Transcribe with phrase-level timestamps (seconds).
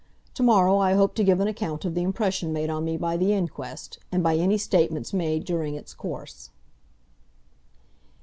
[0.33, 3.17] To morrow I hope to give an account of the impression made on me by
[3.17, 6.49] the inquest, and by any statements made during its course."